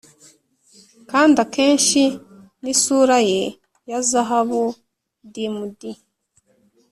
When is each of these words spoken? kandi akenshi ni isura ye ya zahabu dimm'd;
kandi 1.11 1.35
akenshi 1.45 2.01
ni 2.61 2.69
isura 2.75 3.17
ye 3.29 3.41
ya 3.89 3.99
zahabu 4.09 4.63
dimm'd; 5.33 5.81